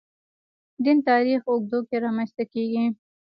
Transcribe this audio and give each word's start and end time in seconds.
دین 0.83 0.97
تاریخ 1.09 1.41
اوږدو 1.51 1.79
کې 1.87 1.97
رامنځته 2.05 2.43
کېږي. 2.53 2.85